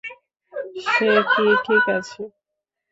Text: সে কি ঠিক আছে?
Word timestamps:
সে 0.85 1.09
কি 1.31 1.45
ঠিক 1.65 1.85
আছে? 1.97 2.21